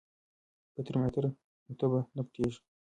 [0.73, 1.31] که ترمامیتر وي
[1.67, 2.59] نو تبه نه پټیږي.